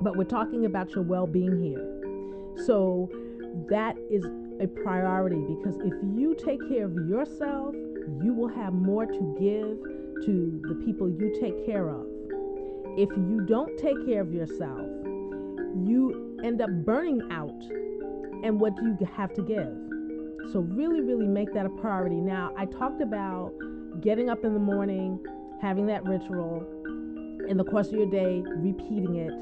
But 0.00 0.16
we're 0.16 0.24
talking 0.24 0.64
about 0.64 0.94
your 0.94 1.04
well 1.04 1.26
being 1.26 1.62
here. 1.62 2.64
So 2.66 3.10
that 3.68 3.96
is 4.10 4.24
a 4.60 4.66
priority 4.66 5.44
because 5.56 5.76
if 5.80 5.94
you 6.16 6.34
take 6.34 6.60
care 6.68 6.84
of 6.86 6.94
yourself, 7.08 7.74
you 8.22 8.32
will 8.34 8.48
have 8.48 8.72
more 8.72 9.06
to 9.06 9.36
give 9.38 10.24
to 10.24 10.60
the 10.68 10.74
people 10.84 11.08
you 11.08 11.34
take 11.40 11.66
care 11.66 11.88
of. 11.88 12.06
If 12.96 13.10
you 13.16 13.44
don't 13.46 13.76
take 13.78 14.06
care 14.06 14.20
of 14.20 14.32
yourself, 14.32 14.86
you 15.84 16.38
end 16.44 16.60
up 16.60 16.70
burning 16.84 17.22
out. 17.30 17.50
And 18.44 18.60
what 18.60 18.74
you 18.76 18.96
have 19.16 19.32
to 19.34 19.42
give? 19.42 20.52
So, 20.52 20.60
really, 20.60 21.00
really 21.00 21.26
make 21.26 21.54
that 21.54 21.64
a 21.64 21.70
priority. 21.70 22.16
Now, 22.16 22.52
I 22.58 22.66
talked 22.66 23.00
about 23.00 23.52
getting 24.02 24.28
up 24.28 24.44
in 24.44 24.52
the 24.52 24.60
morning, 24.60 25.18
having 25.62 25.86
that 25.86 26.04
ritual, 26.04 26.62
in 27.48 27.56
the 27.56 27.64
course 27.64 27.88
of 27.88 27.94
your 27.94 28.10
day, 28.10 28.42
repeating 28.46 29.16
it 29.16 29.32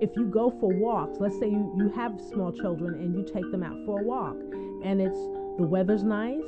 if 0.00 0.16
you 0.16 0.24
go 0.24 0.50
for 0.58 0.72
walks, 0.72 1.18
let's 1.20 1.38
say 1.38 1.46
you, 1.46 1.72
you 1.76 1.90
have 1.90 2.20
small 2.32 2.50
children 2.52 2.94
and 2.94 3.14
you 3.14 3.22
take 3.22 3.48
them 3.50 3.62
out 3.62 3.76
for 3.84 4.00
a 4.00 4.02
walk 4.02 4.36
and 4.82 5.00
it's 5.00 5.18
the 5.58 5.66
weather's 5.66 6.02
nice, 6.02 6.42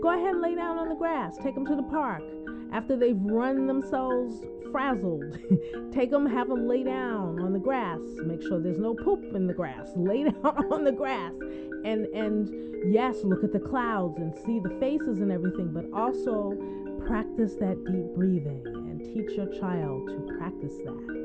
go 0.00 0.10
ahead 0.10 0.34
and 0.34 0.42
lay 0.42 0.54
down 0.54 0.78
on 0.78 0.88
the 0.88 0.94
grass. 0.94 1.36
Take 1.42 1.54
them 1.54 1.66
to 1.66 1.76
the 1.76 1.82
park. 1.82 2.22
After 2.72 2.96
they've 2.96 3.20
run 3.20 3.66
themselves 3.66 4.44
frazzled, 4.72 5.38
take 5.92 6.10
them, 6.10 6.26
have 6.26 6.48
them 6.48 6.66
lay 6.66 6.82
down 6.82 7.40
on 7.40 7.52
the 7.52 7.58
grass. 7.58 8.00
Make 8.24 8.42
sure 8.42 8.60
there's 8.60 8.78
no 8.78 8.94
poop 8.94 9.34
in 9.34 9.46
the 9.46 9.54
grass. 9.54 9.90
Lay 9.96 10.24
down 10.24 10.72
on 10.72 10.84
the 10.84 10.92
grass. 10.92 11.32
And 11.84 12.06
and 12.06 12.92
yes, 12.92 13.16
look 13.22 13.44
at 13.44 13.52
the 13.52 13.60
clouds 13.60 14.18
and 14.18 14.34
see 14.34 14.58
the 14.58 14.76
faces 14.80 15.20
and 15.20 15.30
everything, 15.30 15.72
but 15.72 15.84
also 15.96 16.56
practice 17.06 17.54
that 17.60 17.76
deep 17.84 18.14
breathing 18.16 18.62
and 18.64 19.04
teach 19.04 19.36
your 19.36 19.46
child 19.60 20.08
to 20.08 20.36
practice 20.38 20.74
that 20.84 21.24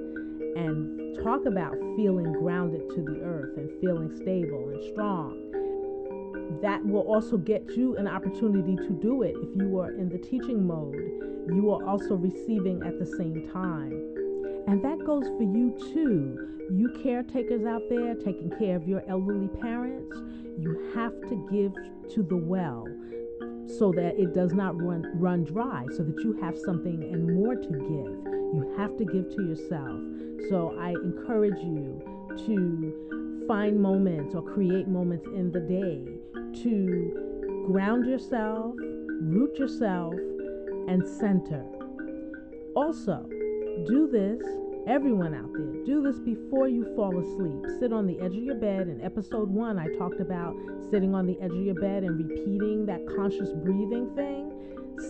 and 0.56 1.18
talk 1.24 1.46
about 1.46 1.74
feeling 1.96 2.32
grounded 2.34 2.82
to 2.90 3.02
the 3.02 3.22
earth 3.24 3.58
and 3.58 3.72
feeling 3.82 4.14
stable 4.16 4.70
and 4.70 4.84
strong. 4.92 5.49
That 6.62 6.86
will 6.86 7.02
also 7.02 7.38
get 7.38 7.70
you 7.78 7.96
an 7.98 8.08
opportunity 8.08 8.76
to 8.76 8.90
do 9.02 9.22
it 9.22 9.36
if 9.42 9.56
you 9.56 9.80
are 9.80 9.92
in 9.92 10.10
the 10.10 10.18
teaching 10.18 10.66
mode. 10.66 10.96
You 11.54 11.72
are 11.72 11.88
also 11.88 12.16
receiving 12.16 12.82
at 12.84 13.00
the 13.00 13.06
same 13.06 13.50
time. 13.52 13.92
And 14.68 14.84
that 14.84 15.04
goes 15.06 15.26
for 15.26 15.44
you 15.44 15.76
too. 15.94 16.60
You 16.72 16.90
caretakers 17.02 17.66
out 17.66 17.84
there 17.90 18.14
taking 18.16 18.52
care 18.60 18.76
of 18.76 18.88
your 18.88 19.04
elderly 19.08 19.48
parents, 19.48 20.16
you 20.60 20.92
have 20.94 21.14
to 21.30 21.48
give 21.52 21.74
to 22.14 22.24
the 22.24 22.38
well 22.38 22.86
so 23.66 23.92
that 23.92 24.20
it 24.20 24.34
does 24.34 24.54
not 24.54 24.80
run 24.82 25.10
run 25.16 25.44
dry 25.44 25.86
so 25.96 26.04
that 26.04 26.20
you 26.24 26.34
have 26.42 26.58
something 26.58 27.04
and 27.04 27.36
more 27.36 27.56
to 27.56 27.70
give. 27.70 28.34
You 28.54 28.74
have 28.78 28.98
to 28.98 29.06
give 29.06 29.30
to 29.36 29.44
yourself. 29.44 30.00
So 30.50 30.76
I 30.80 30.92
encourage 30.92 31.60
you 31.60 32.02
to 32.46 33.46
find 33.48 33.80
moments 33.80 34.36
or 34.36 34.42
create 34.42 34.88
moments 34.88 35.26
in 35.28 35.52
the 35.52 35.60
day 35.60 36.19
to 36.56 37.64
ground 37.68 38.06
yourself, 38.06 38.76
root 39.22 39.58
yourself, 39.58 40.14
and 40.88 41.08
center. 41.08 41.64
Also, 42.76 43.26
do 43.88 44.10
this, 44.12 44.42
everyone 44.88 45.34
out 45.34 45.52
there, 45.54 45.86
do 45.86 46.02
this 46.02 46.20
before 46.20 46.68
you 46.68 46.86
fall 46.96 47.18
asleep. 47.20 47.80
Sit 47.80 47.94
on 47.94 48.08
the 48.08 48.20
edge 48.20 48.36
of 48.36 48.44
your 48.44 48.56
bed. 48.56 48.88
In 48.88 49.02
episode 49.02 49.50
one, 49.50 49.78
I 49.78 49.88
talked 49.98 50.20
about 50.20 50.56
sitting 50.90 51.14
on 51.14 51.26
the 51.26 51.40
edge 51.42 51.52
of 51.52 51.64
your 51.64 51.76
bed 51.76 52.04
and 52.04 52.18
repeating 52.18 52.86
that 52.88 53.06
conscious 53.16 53.50
breathing 53.54 54.14
thing. 54.16 54.52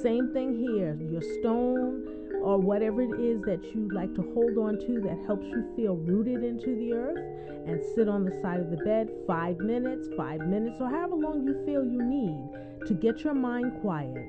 Same 0.01 0.34
thing 0.34 0.55
here. 0.55 0.98
Your 1.01 1.22
stone 1.39 2.18
or 2.41 2.58
whatever 2.58 3.01
it 3.01 3.19
is 3.19 3.41
that 3.41 3.63
you 3.74 3.89
like 3.93 4.13
to 4.15 4.22
hold 4.34 4.58
on 4.58 4.79
to 4.79 5.01
that 5.01 5.17
helps 5.25 5.46
you 5.48 5.65
feel 5.75 5.96
rooted 5.96 6.43
into 6.43 6.75
the 6.75 6.93
earth 6.93 7.39
and 7.67 7.81
sit 7.96 8.08
on 8.08 8.24
the 8.25 8.31
side 8.41 8.60
of 8.60 8.69
the 8.69 8.77
bed 8.77 9.10
five 9.27 9.58
minutes, 9.60 10.08
five 10.17 10.41
minutes, 10.41 10.77
or 10.79 10.89
however 10.89 11.15
long 11.15 11.43
you 11.43 11.53
feel 11.65 11.84
you 11.84 12.01
need 12.01 12.88
to 12.88 12.93
get 12.93 13.24
your 13.24 13.34
mind 13.34 13.72
quiet 13.81 14.25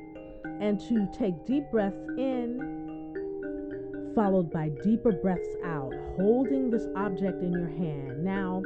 and 0.60 0.80
to 0.80 1.08
take 1.16 1.46
deep 1.46 1.64
breaths 1.70 2.06
in, 2.18 4.12
followed 4.14 4.52
by 4.52 4.68
deeper 4.82 5.12
breaths 5.12 5.56
out, 5.64 5.92
holding 6.16 6.70
this 6.70 6.86
object 6.96 7.42
in 7.42 7.52
your 7.52 7.68
hand. 7.68 8.22
Now, 8.22 8.62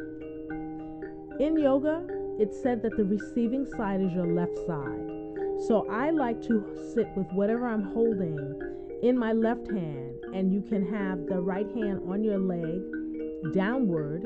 in 1.38 1.58
yoga, 1.58 2.04
it's 2.38 2.60
said 2.60 2.82
that 2.82 2.96
the 2.96 3.04
receiving 3.04 3.66
side 3.76 4.00
is 4.00 4.12
your 4.12 4.26
left 4.26 4.56
side. 4.66 5.10
So 5.68 5.86
I 5.88 6.10
like 6.10 6.42
to 6.48 6.64
sit 6.92 7.08
with 7.16 7.26
whatever 7.32 7.68
I'm 7.68 7.92
holding 7.92 8.73
in 9.04 9.18
my 9.18 9.34
left 9.34 9.70
hand, 9.70 10.14
and 10.32 10.50
you 10.50 10.62
can 10.62 10.82
have 10.90 11.26
the 11.26 11.38
right 11.38 11.70
hand 11.76 12.00
on 12.08 12.24
your 12.24 12.38
leg 12.38 12.80
downward, 13.52 14.24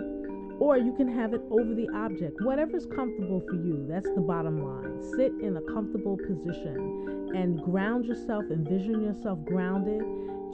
or 0.61 0.79
you 0.79 0.95
can 0.95 1.09
have 1.09 1.35
it 1.35 1.41
over 1.51 1.75
the 1.75 1.89
object, 1.97 2.41
whatever's 2.43 2.87
comfortable 2.87 3.43
for 3.49 3.57
you. 3.57 3.85
That's 3.89 4.09
the 4.15 4.21
bottom 4.21 4.63
line. 4.63 5.03
Sit 5.17 5.33
in 5.43 5.57
a 5.57 5.63
comfortable 5.73 6.17
position 6.17 7.33
and 7.35 7.61
ground 7.61 8.05
yourself, 8.05 8.45
envision 8.53 9.03
yourself 9.03 9.45
grounded 9.45 10.01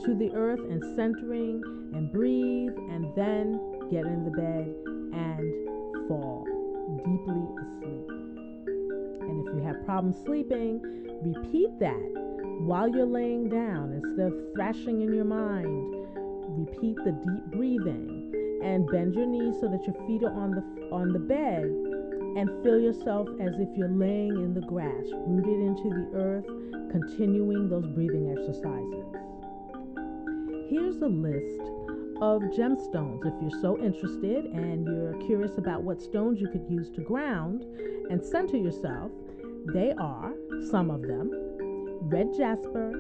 to 0.06 0.14
the 0.14 0.30
earth 0.34 0.60
and 0.70 0.82
centering 0.96 1.62
and 1.92 2.10
breathe, 2.10 2.72
and 2.90 3.14
then 3.14 3.60
get 3.90 4.06
in 4.06 4.24
the 4.24 4.30
bed 4.30 4.74
and 5.12 6.08
fall 6.08 6.46
deeply 7.04 7.44
asleep. 7.60 8.08
And 9.20 9.46
if 9.46 9.54
you 9.54 9.62
have 9.64 9.84
problems 9.84 10.16
sleeping, 10.24 10.80
repeat 11.22 11.78
that 11.78 12.23
while 12.60 12.88
you're 12.88 13.06
laying 13.06 13.48
down, 13.48 13.92
instead 13.92 14.26
of 14.26 14.34
thrashing 14.54 15.02
in 15.02 15.12
your 15.12 15.24
mind, 15.24 15.94
repeat 16.56 16.96
the 17.04 17.12
deep 17.12 17.44
breathing 17.52 18.32
and 18.62 18.86
bend 18.90 19.14
your 19.14 19.26
knees 19.26 19.56
so 19.60 19.68
that 19.68 19.84
your 19.86 19.96
feet 20.06 20.22
are 20.22 20.32
on 20.32 20.52
the 20.52 20.62
on 20.90 21.12
the 21.12 21.18
bed 21.18 21.64
and 22.36 22.48
feel 22.62 22.78
yourself 22.78 23.28
as 23.40 23.54
if 23.58 23.68
you're 23.76 23.88
laying 23.88 24.32
in 24.36 24.54
the 24.54 24.60
grass, 24.62 25.04
rooted 25.26 25.60
into 25.60 25.90
the 25.90 26.10
earth, 26.16 26.46
continuing 26.90 27.68
those 27.68 27.86
breathing 27.88 28.30
exercises. 28.30 29.04
Here's 30.70 31.02
a 31.02 31.06
list 31.06 31.60
of 32.22 32.42
gemstones 32.56 33.26
if 33.26 33.34
you're 33.42 33.60
so 33.60 33.78
interested 33.82 34.46
and 34.46 34.86
you're 34.86 35.14
curious 35.26 35.58
about 35.58 35.82
what 35.82 36.00
stones 36.00 36.40
you 36.40 36.48
could 36.48 36.64
use 36.68 36.88
to 36.90 37.02
ground 37.02 37.64
and 38.10 38.24
center 38.24 38.56
yourself. 38.56 39.10
They 39.72 39.92
are 39.98 40.32
some 40.70 40.90
of 40.90 41.02
them 41.02 41.43
red 42.04 42.28
jasper, 42.36 42.92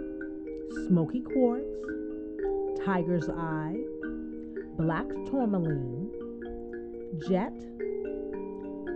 smoky 0.86 1.20
quartz, 1.20 1.78
tiger's 2.84 3.28
eye, 3.28 3.76
black 4.78 5.06
tourmaline, 5.30 6.10
jet, 7.28 7.52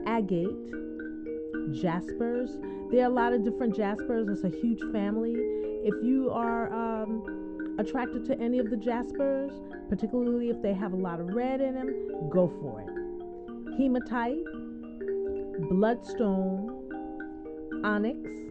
agate, 0.06 0.48
jaspers. 1.72 2.58
There 2.90 3.02
are 3.02 3.10
a 3.10 3.14
lot 3.14 3.34
of 3.34 3.44
different 3.44 3.76
jaspers. 3.76 4.28
It's 4.28 4.44
a 4.44 4.48
huge 4.60 4.80
family. 4.92 5.34
If 5.36 5.94
you 6.02 6.30
are 6.30 6.72
um, 6.72 7.76
attracted 7.78 8.24
to 8.26 8.40
any 8.40 8.58
of 8.58 8.70
the 8.70 8.76
jaspers, 8.76 9.52
particularly 9.90 10.48
if 10.48 10.60
they 10.62 10.72
have 10.72 10.94
a 10.94 10.96
lot 10.96 11.20
of 11.20 11.28
red 11.28 11.60
in 11.60 11.74
them, 11.74 12.28
go 12.30 12.48
for 12.60 12.80
it. 12.80 13.78
Hematite, 13.78 14.44
bloodstone, 15.68 16.74
onyx, 17.84 18.47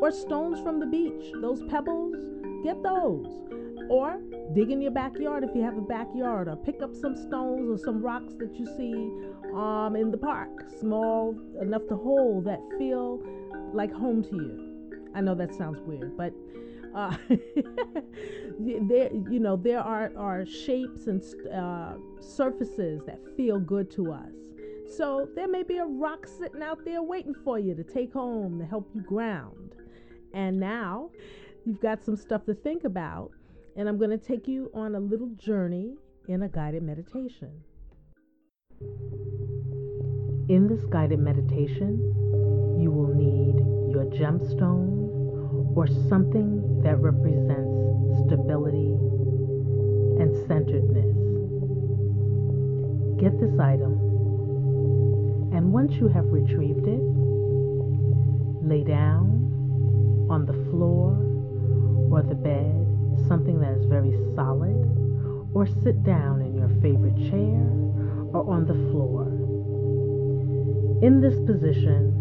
or 0.00 0.10
stones 0.10 0.60
from 0.60 0.80
the 0.80 0.86
beach. 0.86 1.32
Those 1.40 1.62
pebbles, 1.64 2.16
get 2.62 2.82
those. 2.82 3.26
Or 3.88 4.20
dig 4.54 4.70
in 4.70 4.80
your 4.80 4.90
backyard 4.90 5.44
if 5.44 5.54
you 5.54 5.62
have 5.62 5.76
a 5.76 5.82
backyard, 5.82 6.48
or 6.48 6.56
pick 6.56 6.82
up 6.82 6.94
some 6.94 7.16
stones 7.16 7.68
or 7.70 7.82
some 7.82 8.02
rocks 8.02 8.34
that 8.38 8.54
you 8.58 8.66
see 8.76 9.10
um, 9.54 9.94
in 9.96 10.10
the 10.10 10.18
park, 10.18 10.50
small 10.80 11.38
enough 11.60 11.86
to 11.88 11.96
hold 11.96 12.44
that 12.46 12.60
feel 12.78 13.22
like 13.72 13.92
home 13.92 14.22
to 14.24 14.36
you. 14.36 15.00
I 15.14 15.20
know 15.20 15.34
that 15.34 15.54
sounds 15.54 15.80
weird, 15.80 16.16
but 16.16 16.32
uh, 16.94 17.16
there, 18.58 19.10
you 19.30 19.38
know, 19.38 19.56
there 19.56 19.80
are, 19.80 20.12
are 20.16 20.44
shapes 20.46 21.06
and 21.06 21.22
uh, 21.52 21.94
surfaces 22.20 23.02
that 23.06 23.20
feel 23.36 23.60
good 23.60 23.90
to 23.92 24.12
us. 24.12 24.32
So 24.96 25.28
there 25.34 25.48
may 25.48 25.62
be 25.62 25.78
a 25.78 25.84
rock 25.84 26.26
sitting 26.26 26.62
out 26.62 26.84
there 26.84 27.02
waiting 27.02 27.34
for 27.44 27.58
you 27.58 27.74
to 27.74 27.84
take 27.84 28.12
home 28.12 28.58
to 28.58 28.64
help 28.64 28.88
you 28.94 29.02
ground. 29.02 29.65
And 30.36 30.60
now 30.60 31.08
you've 31.64 31.80
got 31.80 32.04
some 32.04 32.14
stuff 32.14 32.44
to 32.44 32.52
think 32.52 32.84
about, 32.84 33.30
and 33.74 33.88
I'm 33.88 33.96
going 33.96 34.10
to 34.10 34.18
take 34.18 34.46
you 34.46 34.70
on 34.74 34.94
a 34.94 35.00
little 35.00 35.30
journey 35.38 35.94
in 36.28 36.42
a 36.42 36.48
guided 36.48 36.82
meditation. 36.82 37.50
In 40.50 40.68
this 40.68 40.84
guided 40.90 41.20
meditation, 41.20 41.96
you 42.78 42.90
will 42.90 43.14
need 43.14 43.56
your 43.90 44.04
gemstone 44.12 45.74
or 45.74 45.86
something 46.10 46.82
that 46.82 46.98
represents 47.00 48.26
stability 48.26 48.92
and 50.20 50.36
centeredness. 50.46 51.16
Get 53.18 53.40
this 53.40 53.58
item, 53.58 53.92
and 55.56 55.72
once 55.72 55.94
you 55.94 56.08
have 56.08 56.26
retrieved 56.26 56.86
it, 56.86 57.00
lay 58.62 58.84
down 58.84 59.45
on 60.28 60.46
the 60.46 60.52
floor 60.70 61.12
or 62.10 62.22
the 62.22 62.34
bed, 62.34 62.86
something 63.28 63.60
that 63.60 63.72
is 63.72 63.86
very 63.86 64.12
solid, 64.34 64.86
or 65.54 65.66
sit 65.82 66.02
down 66.04 66.42
in 66.42 66.54
your 66.54 66.68
favorite 66.82 67.16
chair 67.30 67.62
or 68.34 68.44
on 68.50 68.66
the 68.66 68.74
floor. 68.90 69.26
In 71.02 71.20
this 71.20 71.38
position, 71.46 72.12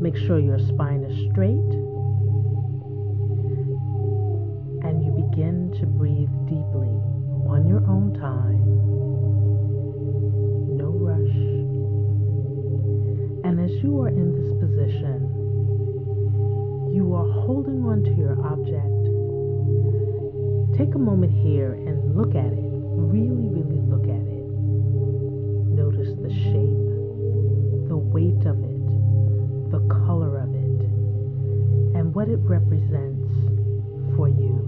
make 0.00 0.16
sure 0.16 0.38
your 0.38 0.58
spine 0.58 1.04
is 1.04 1.30
straight 1.32 1.72
and 4.84 5.04
you 5.04 5.12
begin 5.12 5.72
to 5.80 5.86
breathe 5.86 6.32
deeply 6.46 6.92
on 7.48 7.66
your 7.66 7.80
own 7.88 8.12
time. 8.14 8.64
No 10.76 10.90
rush. 10.90 11.36
And 13.44 13.60
as 13.60 13.70
you 13.82 14.00
are 14.00 14.08
in 14.08 14.32
this 14.32 14.52
position, 14.60 15.43
you 16.94 17.12
are 17.14 17.28
holding 17.42 17.82
on 17.84 18.04
to 18.04 18.14
your 18.14 18.38
object. 18.46 19.02
Take 20.78 20.94
a 20.94 20.98
moment 20.98 21.32
here 21.32 21.72
and 21.74 22.14
look 22.14 22.36
at 22.36 22.52
it. 22.52 22.70
Really, 22.94 23.50
really 23.50 23.82
look 23.82 24.04
at 24.04 24.22
it. 24.22 24.46
Notice 25.74 26.14
the 26.22 26.30
shape 26.30 26.84
the 27.88 27.96
weight 27.96 28.46
of 28.46 28.58
it, 28.64 29.70
the 29.70 29.80
color 30.06 30.38
of 30.38 30.54
it, 30.54 30.80
and 31.94 32.14
what 32.14 32.28
it 32.28 32.38
represents 32.42 33.30
for 34.16 34.28
you. 34.28 34.63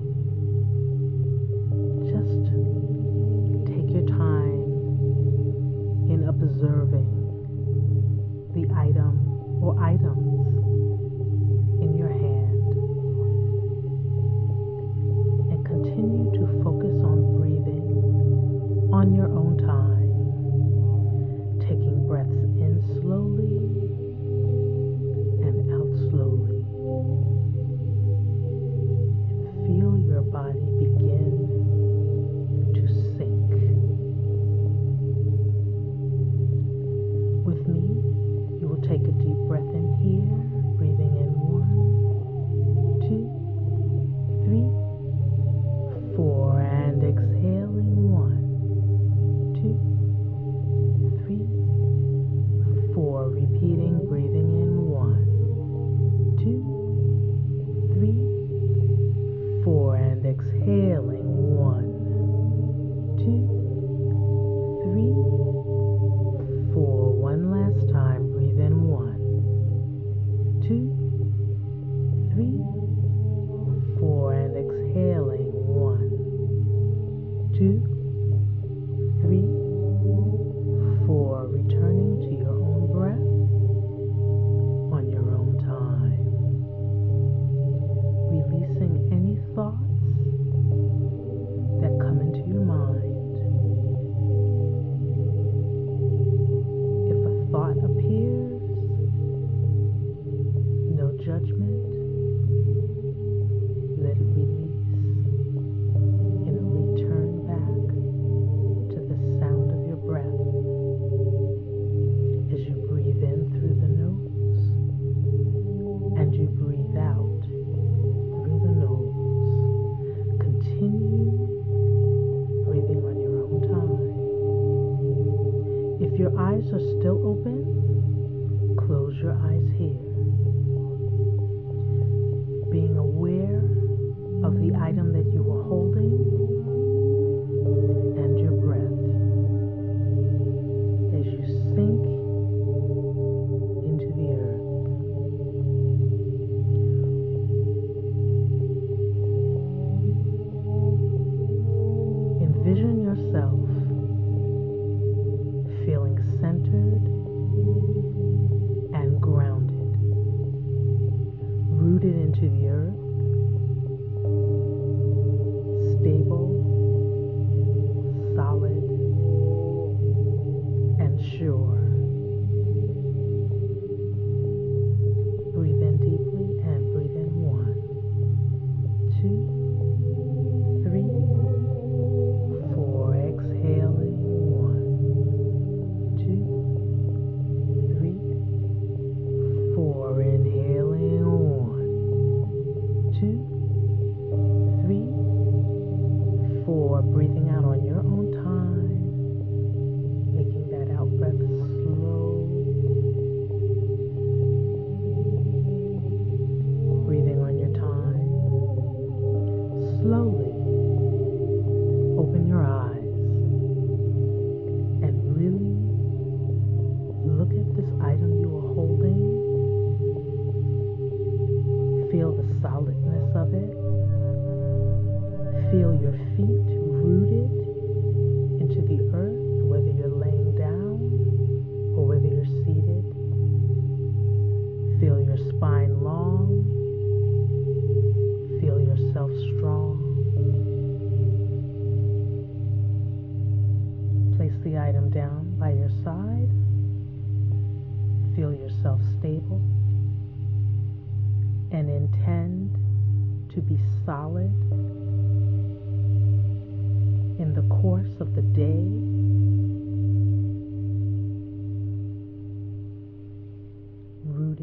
The 222.26 222.42
solidness 222.60 223.05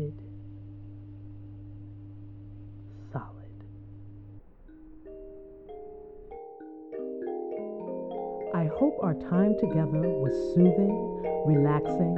Rooted, 0.03 0.19
solid. 3.13 3.23
I 8.53 8.65
hope 8.77 8.97
our 9.01 9.13
time 9.13 9.55
together 9.59 10.01
was 10.19 10.33
soothing, 10.53 10.91
relaxing, 11.45 12.17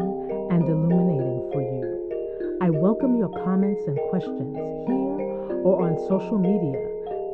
and 0.50 0.64
illuminating 0.64 1.50
for 1.52 1.62
you. 1.62 2.58
I 2.62 2.72
welcome 2.72 3.18
your 3.18 3.30
comments 3.44 3.84
and 3.86 4.00
questions 4.10 4.56
here 4.56 5.62
or 5.62 5.84
on 5.84 6.00
social 6.08 6.40
media. 6.40 6.82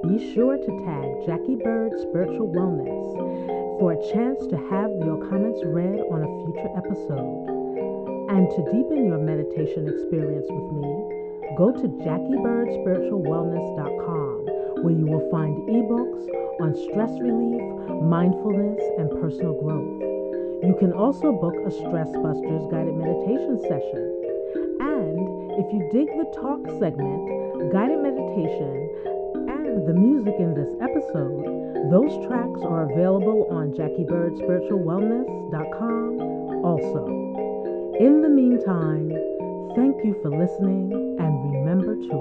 Be 0.03 0.33
sure 0.33 0.57
to 0.57 0.85
tag 0.85 1.25
Jackie 1.25 1.55
Bird 1.63 1.93
Spiritual 2.01 2.49
Wellness 2.49 3.79
for 3.79 3.93
a 3.93 4.11
chance 4.11 4.45
to 4.47 4.57
have 4.69 4.91
your 5.05 5.29
comments 5.29 5.61
read 5.63 6.01
on 6.11 6.23
a 6.23 6.43
future 6.43 6.69
episode. 6.75 7.60
And 8.31 8.47
to 8.49 8.63
deepen 8.71 9.11
your 9.11 9.19
meditation 9.19 9.91
experience 9.91 10.47
with 10.47 10.71
me, 10.79 10.87
go 11.59 11.75
to 11.75 11.83
JackieBirdSpiritualWellness.com 11.99 14.35
where 14.87 14.95
you 14.95 15.03
will 15.05 15.27
find 15.29 15.51
ebooks 15.67 16.31
on 16.63 16.71
stress 16.73 17.11
relief, 17.19 17.59
mindfulness, 18.07 18.79
and 18.97 19.11
personal 19.19 19.51
growth. 19.59 20.63
You 20.63 20.73
can 20.79 20.93
also 20.93 21.33
book 21.43 21.55
a 21.67 21.71
Stress 21.75 22.07
Busters 22.23 22.63
guided 22.71 22.95
meditation 22.95 23.59
session. 23.67 23.99
And 24.79 25.19
if 25.59 25.67
you 25.75 25.83
dig 25.91 26.07
the 26.15 26.31
talk 26.39 26.63
segment, 26.79 27.27
guided 27.75 27.99
meditation, 27.99 28.87
and 29.51 29.83
the 29.83 29.93
music 29.93 30.39
in 30.39 30.55
this 30.55 30.71
episode, 30.79 31.43
those 31.91 32.15
tracks 32.25 32.63
are 32.63 32.87
available 32.89 33.51
on 33.51 33.75
JackieBirdSpiritualWellness.com 33.75 36.63
also. 36.63 37.50
In 38.01 38.23
the 38.23 38.29
meantime, 38.29 39.09
thank 39.75 40.03
you 40.03 40.17
for 40.23 40.31
listening 40.31 40.91
and 41.19 41.53
remember 41.53 41.95
to 41.95 42.15